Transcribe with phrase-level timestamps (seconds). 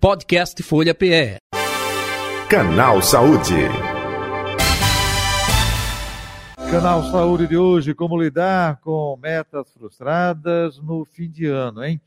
[0.00, 1.36] Podcast Folha PE.
[2.48, 3.68] Canal Saúde.
[6.70, 12.00] Canal Saúde de hoje, como lidar com metas frustradas no fim de ano, hein?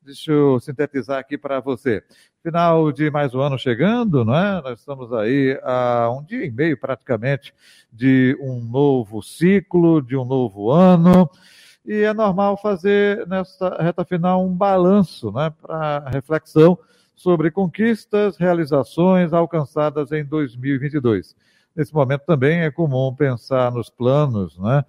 [0.00, 2.04] Deixa eu sintetizar aqui para você.
[2.40, 4.62] Final de mais um ano chegando, não é?
[4.62, 7.52] Nós estamos aí a um dia e meio praticamente
[7.92, 11.28] de um novo ciclo, de um novo ano.
[11.84, 16.78] E é normal fazer nessa reta final um balanço, né, para reflexão
[17.20, 21.36] sobre conquistas, realizações alcançadas em 2022.
[21.76, 24.82] Nesse momento também é comum pensar nos planos, né,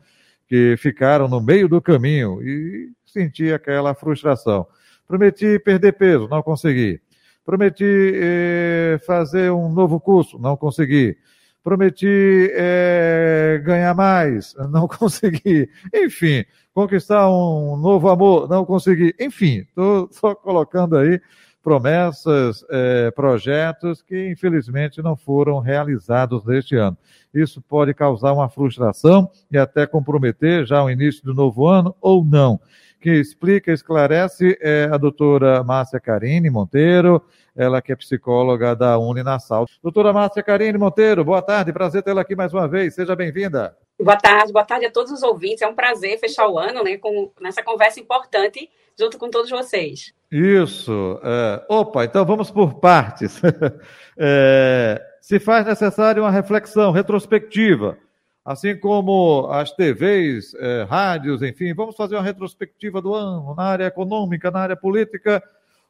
[0.48, 4.66] que ficaram no meio do caminho e sentir aquela frustração.
[5.06, 7.02] Prometi perder peso, não consegui.
[7.44, 11.18] Prometi eh, fazer um novo curso, não consegui.
[11.62, 15.70] Prometi eh, ganhar mais, não consegui.
[15.94, 19.14] Enfim, conquistar um novo amor, não consegui.
[19.20, 21.20] Enfim, estou só colocando aí
[21.62, 26.98] promessas, eh, projetos que infelizmente não foram realizados neste ano.
[27.34, 32.26] Isso pode causar uma frustração e até comprometer já o início do novo ano ou
[32.26, 32.60] não.
[33.00, 37.20] Quem explica, esclarece é a doutora Márcia Carine Monteiro,
[37.56, 39.66] ela que é psicóloga da Uninasal.
[39.82, 43.76] Doutora Márcia Carine Monteiro, boa tarde, prazer tê-la aqui mais uma vez, seja bem-vinda.
[44.00, 46.98] Boa tarde, boa tarde a todos os ouvintes, é um prazer fechar o ano né,
[46.98, 50.14] com, nessa conversa importante junto com todos vocês.
[50.32, 51.20] Isso.
[51.24, 53.42] É, opa, então vamos por partes.
[54.18, 57.98] é, se faz necessário uma reflexão retrospectiva,
[58.44, 63.86] assim como as TVs, é, rádios, enfim, vamos fazer uma retrospectiva do ano na área
[63.86, 65.44] econômica, na área política.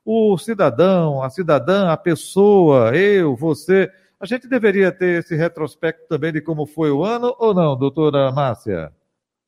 [0.04, 6.34] O cidadão, a cidadã, a pessoa, eu, você, a gente deveria ter esse retrospecto também
[6.34, 8.92] de como foi o ano ou não, doutora Márcia?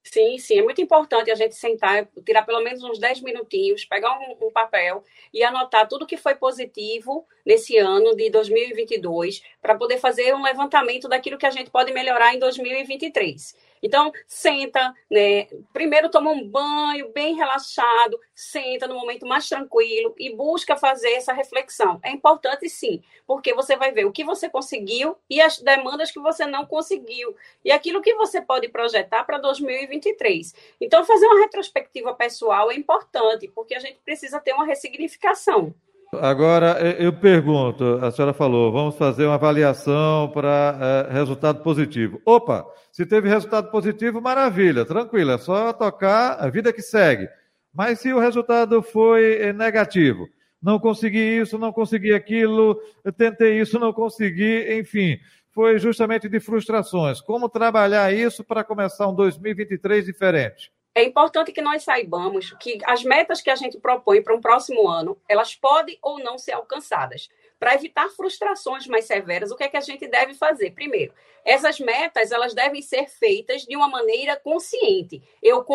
[0.04, 4.12] Sim, sim, é muito importante a gente sentar, tirar pelo menos uns 10 minutinhos, pegar
[4.20, 5.02] um, um papel
[5.34, 11.08] e anotar tudo que foi positivo nesse ano de 2022, para poder fazer um levantamento
[11.08, 13.56] daquilo que a gente pode melhorar em 2023.
[13.84, 15.47] Então, senta, né?
[15.74, 21.34] Primeiro toma um banho bem relaxado, senta no momento mais tranquilo e busca fazer essa
[21.34, 22.00] reflexão.
[22.02, 26.19] É importante sim, porque você vai ver o que você conseguiu e as demandas que
[26.19, 27.35] você não conseguiu
[27.66, 30.56] e aquilo que você pode projetar para 2023.
[30.80, 35.74] Então, fazer uma retrospectiva pessoal é importante, porque a gente precisa ter uma ressignificação.
[36.22, 42.22] Agora, eu pergunto, a senhora falou, vamos fazer uma avaliação para é, resultado positivo.
[42.25, 47.28] Opa, se teve resultado positivo, maravilha, tranquilo, é só tocar a vida que segue.
[47.74, 50.28] Mas se o resultado foi é, negativo,
[50.62, 52.80] não consegui isso, não consegui aquilo,
[53.18, 55.19] tentei isso, não consegui, enfim,
[55.51, 57.22] foi justamente de frustrações.
[57.22, 60.72] Como trabalhar isso para começar um 2023 diferente?
[60.96, 64.88] É importante que nós saibamos que as metas que a gente propõe para um próximo
[64.88, 67.30] ano, elas podem ou não ser alcançadas.
[67.59, 70.72] Para evitar frustrações mais severas, o que é que a gente deve fazer?
[70.72, 75.24] Primeiro, essas metas elas devem ser feitas de uma maneira consciente.
[75.42, 75.66] Eu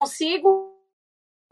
[0.00, 0.76] consigo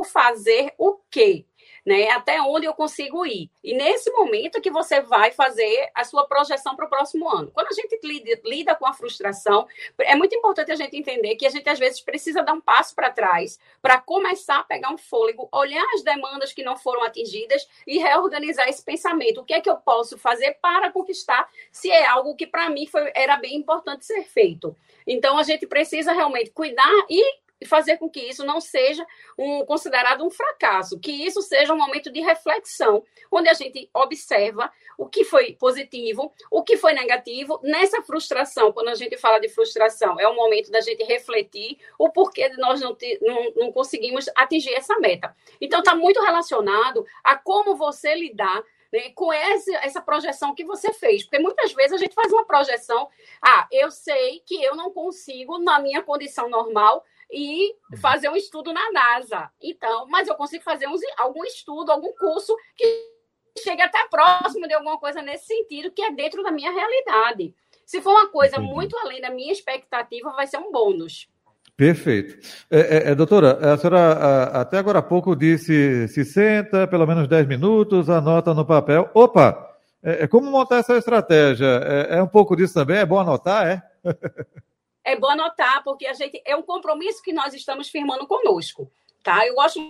[0.05, 1.47] fazer o quê?
[1.87, 2.11] Né?
[2.11, 3.49] Até onde eu consigo ir.
[3.63, 7.53] E nesse momento que você vai fazer a sua projeção para o próximo ano.
[7.53, 9.69] Quando a gente lida, lida, com a frustração,
[10.01, 12.93] é muito importante a gente entender que a gente às vezes precisa dar um passo
[12.93, 17.69] para trás para começar a pegar um fôlego, olhar as demandas que não foram atingidas
[17.87, 19.41] e reorganizar esse pensamento.
[19.41, 22.87] O que é que eu posso fazer para conquistar se é algo que para mim
[22.87, 24.77] foi, era bem importante ser feito.
[25.07, 29.07] Então a gente precisa realmente cuidar e fazer com que isso não seja
[29.39, 34.71] um, considerado um fracasso, que isso seja um momento de reflexão, onde a gente observa
[34.99, 37.59] o que foi positivo, o que foi negativo.
[37.63, 42.11] Nessa frustração, quando a gente fala de frustração, é o momento da gente refletir o
[42.11, 45.35] porquê de nós não, te, não, não conseguimos atingir essa meta.
[45.61, 48.63] Então, está muito relacionado a como você lidar
[48.93, 51.23] né, com essa, essa projeção que você fez.
[51.23, 53.09] Porque muitas vezes a gente faz uma projeção,
[53.43, 57.99] ah, eu sei que eu não consigo, na minha condição normal, e uhum.
[57.99, 59.51] fazer um estudo na NASA.
[59.63, 63.17] Então, mas eu consigo fazer uns, algum estudo, algum curso que
[63.59, 67.55] chegue até próximo de alguma coisa nesse sentido, que é dentro da minha realidade.
[67.85, 68.73] Se for uma coisa Entendi.
[68.73, 71.29] muito além da minha expectativa, vai ser um bônus.
[71.77, 72.39] Perfeito.
[72.71, 77.07] É, é, é, doutora, a senhora a, até agora há pouco disse se senta, pelo
[77.07, 79.11] menos 10 minutos, anota no papel.
[79.13, 79.77] Opa!
[80.03, 81.67] É, é como montar essa estratégia?
[81.85, 82.97] É, é, um pouco disso também?
[82.97, 83.83] É bom anotar, é?
[85.07, 88.91] é bom anotar, porque a gente é um compromisso que nós estamos firmando conosco,
[89.23, 89.47] tá?
[89.47, 89.81] Eu gosto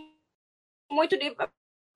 [0.90, 1.34] muito de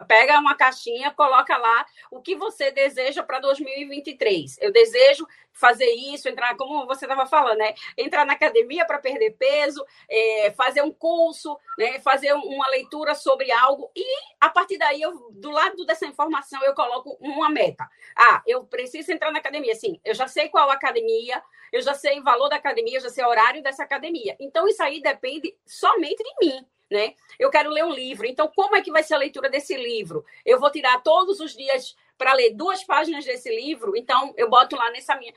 [0.06, 4.56] Pega uma caixinha, coloca lá o que você deseja para 2023.
[4.60, 7.74] Eu desejo fazer isso, entrar, como você estava falando, né?
[7.96, 12.00] Entrar na academia para perder peso, é, fazer um curso, né?
[12.00, 13.90] fazer uma leitura sobre algo.
[13.94, 14.04] E
[14.40, 17.88] a partir daí, eu, do lado dessa informação, eu coloco uma meta.
[18.16, 19.74] Ah, eu preciso entrar na academia.
[19.74, 21.42] Sim, eu já sei qual academia,
[21.72, 24.36] eu já sei o valor da academia, eu já sei o horário dessa academia.
[24.40, 27.14] Então, isso aí depende somente de mim né?
[27.38, 28.26] Eu quero ler um livro.
[28.26, 30.24] Então, como é que vai ser a leitura desse livro?
[30.44, 34.76] Eu vou tirar todos os dias para ler duas páginas desse livro, então eu boto
[34.76, 35.32] lá nessa minha.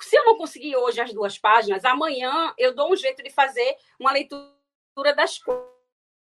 [0.00, 3.76] Se eu não conseguir hoje as duas páginas, amanhã eu dou um jeito de fazer
[3.98, 5.38] uma leitura das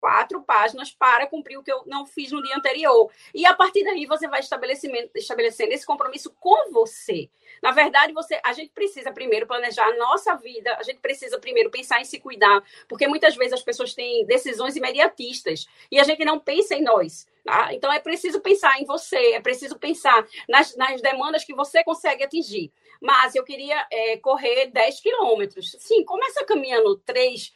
[0.01, 3.09] quatro páginas para cumprir o que eu não fiz no dia anterior.
[3.33, 7.29] E a partir daí você vai estabelecendo, estabelecendo esse compromisso com você.
[7.61, 11.69] Na verdade, você, a gente precisa primeiro planejar a nossa vida, a gente precisa primeiro
[11.69, 16.25] pensar em se cuidar, porque muitas vezes as pessoas têm decisões imediatistas e a gente
[16.25, 17.29] não pensa em nós.
[17.43, 17.73] Tá?
[17.73, 22.23] Então é preciso pensar em você, é preciso pensar nas, nas demandas que você consegue
[22.23, 22.71] atingir.
[22.99, 25.75] Mas eu queria é, correr 10 quilômetros.
[25.79, 27.51] Sim, começa caminhando 3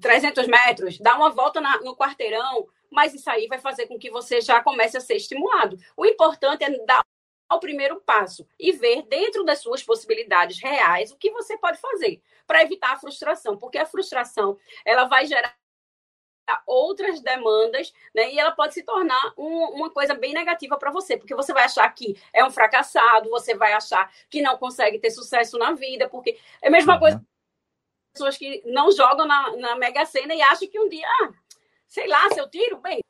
[0.00, 4.10] 300 metros, dá uma volta na, no quarteirão, mas isso aí vai fazer com que
[4.10, 5.78] você já comece a ser estimulado.
[5.96, 7.02] O importante é dar
[7.50, 12.22] o primeiro passo e ver dentro das suas possibilidades reais o que você pode fazer
[12.46, 15.54] para evitar a frustração, porque a frustração ela vai gerar
[16.66, 18.32] outras demandas, né?
[18.32, 21.64] E ela pode se tornar um, uma coisa bem negativa para você, porque você vai
[21.64, 26.08] achar que é um fracassado, você vai achar que não consegue ter sucesso na vida,
[26.08, 27.00] porque é a mesma uhum.
[27.00, 27.26] coisa
[28.12, 31.30] pessoas que não jogam na, na Mega Sena e acham que um dia, ah,
[31.88, 33.00] sei lá, se eu tiro, bem.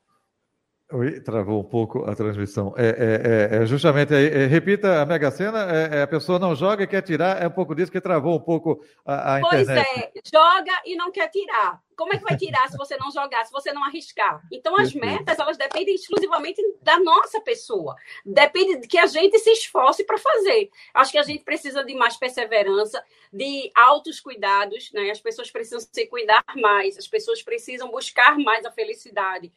[0.91, 2.73] Oi, travou um pouco a transmissão.
[2.77, 6.37] É, é, é, é justamente aí, é, repita a Mega Sena, é, é, a pessoa
[6.37, 9.39] não joga e quer tirar, é um pouco disso que travou um pouco a, a
[9.41, 9.87] pois internet.
[9.91, 11.81] Pois é, joga e não quer tirar.
[11.95, 14.41] Como é que vai tirar se você não jogar, se você não arriscar?
[14.51, 17.95] Então, as metas, elas dependem exclusivamente da nossa pessoa.
[18.25, 20.69] Depende de que a gente se esforce para fazer.
[20.93, 25.09] Acho que a gente precisa de mais perseverança, de altos cuidados, né?
[25.09, 29.51] As pessoas precisam se cuidar mais, as pessoas precisam buscar mais a felicidade,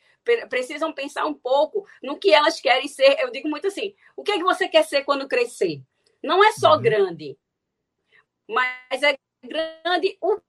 [0.49, 3.19] precisam pensar um pouco no que elas querem ser.
[3.21, 5.83] Eu digo muito assim: o que é que você quer ser quando crescer?
[6.23, 6.83] Não é só uhum.
[6.83, 7.39] grande,
[8.49, 10.41] mas é grande o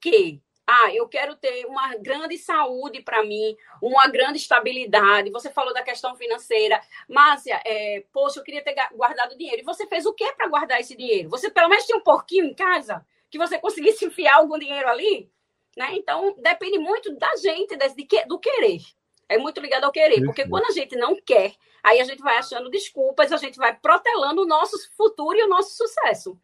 [0.00, 0.40] quê?
[0.66, 5.30] Ah, eu quero ter uma grande saúde para mim, uma grande estabilidade.
[5.30, 6.80] Você falou da questão financeira.
[7.08, 9.62] Márcia, é, poxa, eu queria ter guardado dinheiro.
[9.62, 11.30] E você fez o que para guardar esse dinheiro?
[11.30, 13.06] Você pelo menos tinha um porquinho em casa?
[13.30, 15.30] Que você conseguisse enfiar algum dinheiro ali?
[15.76, 15.90] Né?
[15.92, 18.80] Então, depende muito da gente, de, do querer.
[19.28, 21.52] É muito ligado ao querer, porque quando a gente não quer,
[21.82, 25.48] aí a gente vai achando desculpas, a gente vai protelando o nosso futuro e o
[25.48, 26.38] nosso sucesso.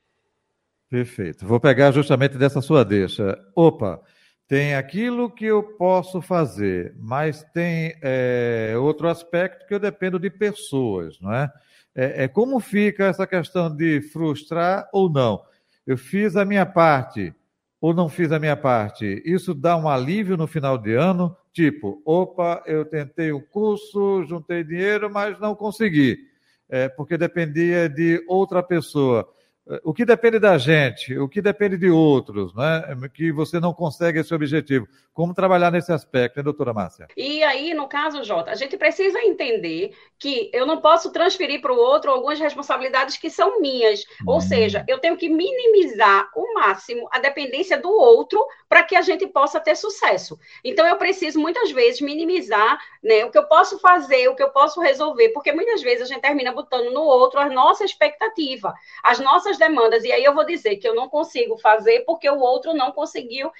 [0.92, 1.46] Perfeito.
[1.46, 3.42] Vou pegar justamente dessa sua deixa.
[3.56, 3.98] Opa,
[4.46, 10.28] tem aquilo que eu posso fazer, mas tem é, outro aspecto que eu dependo de
[10.28, 11.50] pessoas, não é?
[11.94, 12.24] é?
[12.24, 15.42] É como fica essa questão de frustrar ou não.
[15.86, 17.34] Eu fiz a minha parte
[17.80, 19.22] ou não fiz a minha parte.
[19.24, 24.26] Isso dá um alívio no final de ano, tipo, opa, eu tentei o um curso,
[24.26, 26.18] juntei dinheiro, mas não consegui,
[26.68, 29.26] é, porque dependia de outra pessoa
[29.84, 32.82] o que depende da gente, o que depende de outros, né?
[33.14, 34.88] que você não consegue esse objetivo.
[35.12, 37.06] Como trabalhar nesse aspecto, né, doutora Márcia?
[37.16, 41.72] E aí, no caso, Jota, a gente precisa entender que eu não posso transferir para
[41.72, 44.04] o outro algumas responsabilidades que são minhas.
[44.22, 44.24] Hum.
[44.28, 49.02] Ou seja, eu tenho que minimizar o máximo a dependência do outro para que a
[49.02, 50.38] gente possa ter sucesso.
[50.64, 54.50] Então, eu preciso muitas vezes minimizar né, o que eu posso fazer, o que eu
[54.50, 59.20] posso resolver, porque muitas vezes a gente termina botando no outro a nossa expectativa, as
[59.20, 60.04] nossas demandas.
[60.04, 63.50] E aí eu vou dizer que eu não consigo fazer porque o outro não conseguiu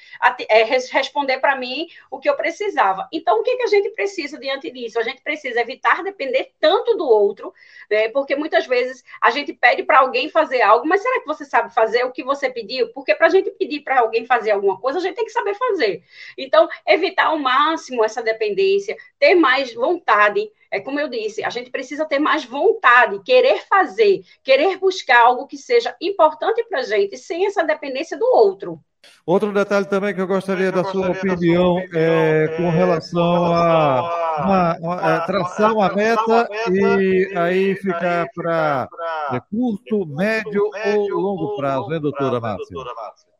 [0.49, 3.09] é, responder para mim o que eu precisava.
[3.13, 4.99] Então, o que, que a gente precisa diante disso?
[4.99, 7.53] A gente precisa evitar depender tanto do outro,
[7.91, 11.45] né, porque muitas vezes a gente pede para alguém fazer algo, mas será que você
[11.45, 12.89] sabe fazer o que você pediu?
[12.93, 15.55] Porque para a gente pedir para alguém fazer alguma coisa, a gente tem que saber
[15.55, 16.03] fazer.
[16.37, 21.71] Então, evitar ao máximo essa dependência, ter mais vontade é como eu disse, a gente
[21.71, 27.19] precisa ter mais vontade, querer fazer, querer buscar algo que seja importante para a gente,
[27.19, 28.81] sem essa dependência do outro.
[29.27, 32.57] Outro detalhe também que eu gostaria, eu da, gostaria sua opinião, da, sua opinião, é,
[32.57, 38.89] com relação a, uma, uma, é, traçar uma meta e aí ficar para
[39.33, 42.77] é curto, médio, médio ou longo prazo, né, doutora Márcia?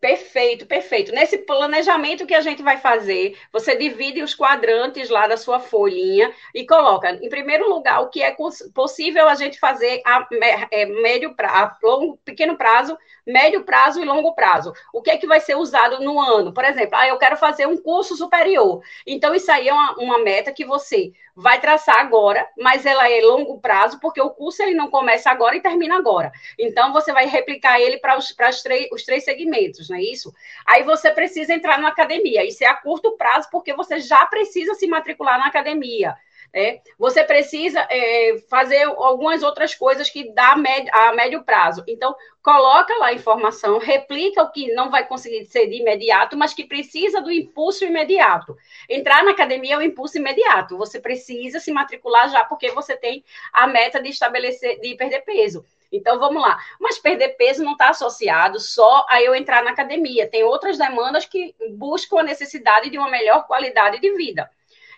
[0.03, 1.13] Perfeito, perfeito.
[1.13, 6.35] Nesse planejamento que a gente vai fazer, você divide os quadrantes lá da sua folhinha
[6.53, 8.35] e coloca, em primeiro lugar, o que é
[8.75, 10.27] possível a gente fazer a
[10.73, 14.73] é, médio prazo, longo, pequeno prazo, médio prazo e longo prazo.
[14.93, 16.53] O que é que vai ser usado no ano?
[16.53, 18.83] Por exemplo, ah, eu quero fazer um curso superior.
[19.07, 23.21] Então, isso aí é uma, uma meta que você vai traçar agora, mas ela é
[23.23, 26.33] longo prazo, porque o curso ele não começa agora e termina agora.
[26.59, 30.33] Então, você vai replicar ele para os, os, três, os três segmentos não é isso?
[30.67, 32.45] Aí você precisa entrar na academia.
[32.45, 36.17] Isso é a curto prazo, porque você já precisa se matricular na academia.
[36.55, 41.83] É, você precisa é, fazer algumas outras coisas que dá a médio prazo.
[41.89, 46.53] Então, coloca lá a informação, replica o que não vai conseguir ser de imediato, mas
[46.53, 48.55] que precisa do impulso imediato.
[48.87, 50.77] Entrar na academia é o impulso imediato.
[50.77, 55.65] Você precisa se matricular já porque você tem a meta de estabelecer, de perder peso.
[55.93, 56.59] Então vamos lá.
[56.81, 60.27] Mas perder peso não está associado só a eu entrar na academia.
[60.27, 64.51] Tem outras demandas que buscam a necessidade de uma melhor qualidade de vida.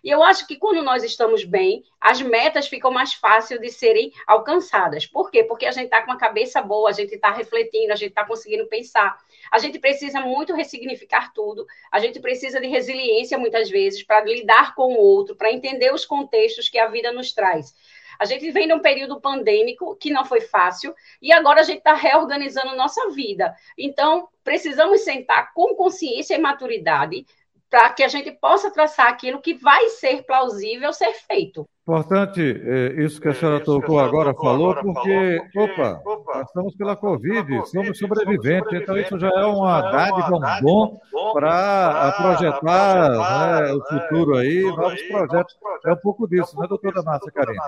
[0.05, 4.13] E eu acho que quando nós estamos bem, as metas ficam mais fáceis de serem
[4.27, 5.07] alcançadas.
[5.07, 5.43] Por quê?
[5.43, 8.23] Porque a gente está com a cabeça boa, a gente está refletindo, a gente está
[8.23, 9.19] conseguindo pensar.
[9.51, 14.75] A gente precisa muito ressignificar tudo, a gente precisa de resiliência muitas vezes para lidar
[14.75, 17.75] com o outro, para entender os contextos que a vida nos traz.
[18.19, 21.79] A gente vem de um período pandêmico que não foi fácil e agora a gente
[21.79, 23.55] está reorganizando nossa vida.
[23.77, 27.27] Então, precisamos sentar com consciência e maturidade
[27.69, 31.69] para que a gente possa traçar aquilo que vai ser plausível ser feito.
[31.87, 35.71] Importante é, isso que a senhora é, tocou a agora, tocou falou, agora porque, falou,
[35.75, 40.63] porque, opa, opa passamos pela Covid, somos sobreviventes, então isso já é uma dádiva, um
[40.63, 41.01] bom
[41.33, 45.57] para projetar né, o futuro aí, novos projetos.
[45.87, 47.61] É um pouco disso, né, doutora Márcia Karine?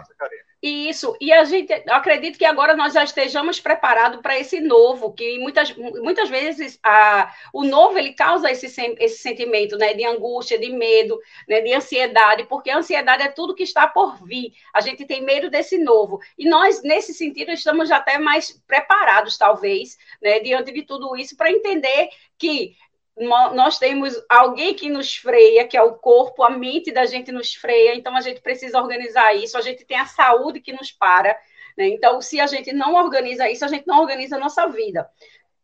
[0.63, 5.39] Isso, e a gente acredito que agora nós já estejamos preparados para esse novo, que
[5.39, 8.67] muitas, muitas vezes a, o novo ele causa esse,
[8.99, 11.19] esse sentimento né, de angústia, de medo,
[11.49, 14.53] né, de ansiedade, porque a ansiedade é tudo que está por vir.
[14.73, 16.21] A gente tem medo desse novo.
[16.39, 21.51] E nós, nesse sentido, estamos até mais preparados, talvez, né, diante de tudo isso, para
[21.51, 22.09] entender
[22.39, 22.77] que
[23.19, 27.55] nós temos alguém que nos freia, que é o corpo, a mente da gente nos
[27.55, 31.35] freia, então a gente precisa organizar isso, a gente tem a saúde que nos para,
[31.79, 31.89] né?
[31.89, 35.09] Então, se a gente não organiza isso, a gente não organiza a nossa vida.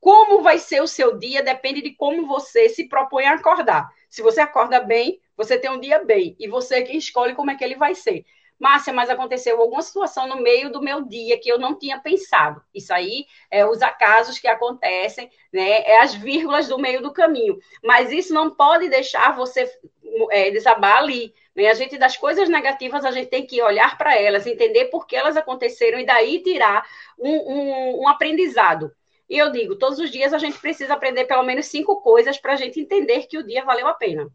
[0.01, 3.89] Como vai ser o seu dia depende de como você se propõe a acordar.
[4.09, 7.57] Se você acorda bem, você tem um dia bem, e você que escolhe como é
[7.57, 8.25] que ele vai ser.
[8.63, 12.63] Márcia, mas aconteceu alguma situação no meio do meu dia que eu não tinha pensado.
[12.73, 15.83] Isso aí é os acasos que acontecem, né?
[15.83, 17.59] É as vírgulas do meio do caminho.
[17.83, 19.69] Mas isso não pode deixar você
[20.31, 21.35] é, desabar ali.
[21.57, 21.67] Né?
[21.69, 25.17] A gente, das coisas negativas, a gente tem que olhar para elas, entender por que
[25.17, 26.87] elas aconteceram e daí tirar
[27.19, 28.93] um, um, um aprendizado.
[29.29, 32.53] E eu digo, todos os dias a gente precisa aprender pelo menos cinco coisas para
[32.53, 34.31] a gente entender que o dia valeu a pena.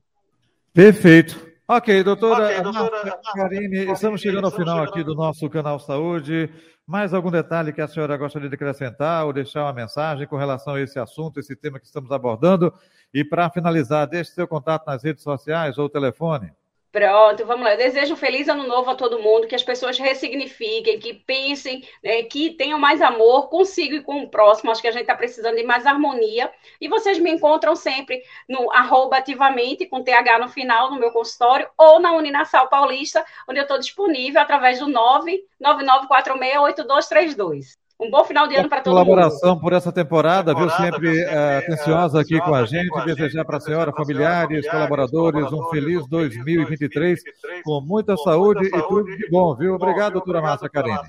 [0.77, 1.43] Perfeito.
[1.67, 6.51] Ok, doutora, okay, doutora Karine, estamos chegando ao final aqui do nosso canal Saúde.
[6.85, 10.75] Mais algum detalhe que a senhora gostaria de acrescentar ou deixar uma mensagem com relação
[10.75, 12.71] a esse assunto, esse tema que estamos abordando?
[13.11, 16.51] E para finalizar, deixe seu contato nas redes sociais ou telefone.
[16.91, 17.73] Pronto, vamos lá.
[17.73, 21.87] Eu desejo um feliz ano novo a todo mundo, que as pessoas ressignifiquem, que pensem,
[22.03, 24.71] né, que tenham mais amor consigo e com o próximo.
[24.71, 26.49] Acho que a gente está precisando de mais harmonia.
[26.79, 28.71] E vocês me encontram sempre no
[29.13, 33.77] ativamente, com TH no final, no meu consultório, ou na Uninasal Paulista, onde eu estou
[33.77, 37.86] disponível através do 999468232.
[37.99, 39.05] Um bom final de ano para todo mundo.
[39.05, 40.69] Colaboração por essa temporada, viu?
[40.69, 42.93] Sempre uh, atenciosa aqui com a gente.
[43.05, 47.19] Desejar para a senhora, familiares, colaboradores, um feliz 2023
[47.63, 49.73] com muita saúde e tudo de bom, viu?
[49.73, 50.99] Obrigado, doutora Márcia Karine.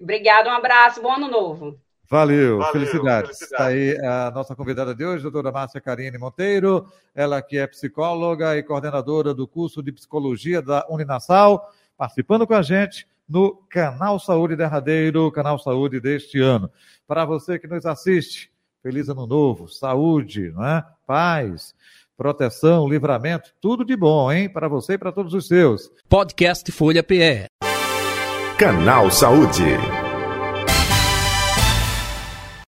[0.00, 1.78] Obrigado, um abraço, bom ano novo.
[2.08, 3.42] Valeu, Valeu felicidades.
[3.42, 8.56] Está aí a nossa convidada de hoje, doutora Márcia Karine Monteiro, ela que é psicóloga
[8.56, 14.54] e coordenadora do curso de psicologia da Uninasal, participando com a gente no Canal Saúde
[14.54, 16.70] Derradeiro, Canal Saúde deste ano.
[17.08, 20.84] Para você que nos assiste, feliz ano novo, saúde, não é?
[21.06, 21.74] paz,
[22.14, 24.50] proteção, livramento, tudo de bom, hein?
[24.50, 25.90] Para você e para todos os seus.
[26.10, 27.46] Podcast Folha PE.
[28.58, 30.01] Canal Saúde.